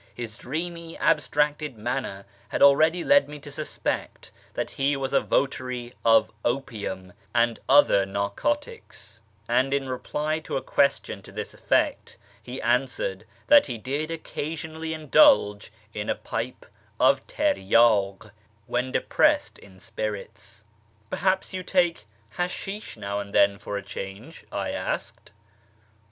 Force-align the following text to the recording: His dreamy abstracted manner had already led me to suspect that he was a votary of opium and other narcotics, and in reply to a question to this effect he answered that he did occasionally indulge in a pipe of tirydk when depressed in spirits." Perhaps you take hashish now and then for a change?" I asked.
His 0.15 0.35
dreamy 0.35 0.97
abstracted 0.97 1.77
manner 1.77 2.25
had 2.49 2.63
already 2.63 3.03
led 3.03 3.29
me 3.29 3.37
to 3.41 3.51
suspect 3.51 4.31
that 4.55 4.71
he 4.71 4.97
was 4.97 5.13
a 5.13 5.19
votary 5.21 5.93
of 6.03 6.31
opium 6.43 7.13
and 7.35 7.59
other 7.69 8.03
narcotics, 8.03 9.21
and 9.47 9.75
in 9.75 9.87
reply 9.87 10.39
to 10.39 10.57
a 10.57 10.61
question 10.63 11.21
to 11.21 11.31
this 11.31 11.53
effect 11.53 12.17
he 12.41 12.59
answered 12.63 13.25
that 13.45 13.67
he 13.67 13.77
did 13.77 14.09
occasionally 14.09 14.91
indulge 14.95 15.71
in 15.93 16.09
a 16.09 16.15
pipe 16.15 16.65
of 16.99 17.27
tirydk 17.27 18.31
when 18.65 18.91
depressed 18.91 19.59
in 19.59 19.79
spirits." 19.79 20.63
Perhaps 21.11 21.53
you 21.53 21.61
take 21.61 22.05
hashish 22.37 22.97
now 22.97 23.19
and 23.19 23.35
then 23.35 23.59
for 23.59 23.77
a 23.77 23.83
change?" 23.83 24.45
I 24.51 24.71
asked. 24.71 25.31